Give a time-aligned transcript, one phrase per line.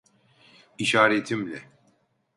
[0.77, 1.63] İşaretimle.